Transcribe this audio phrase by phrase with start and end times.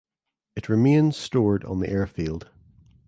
[0.55, 2.49] It remains stored on the airfield.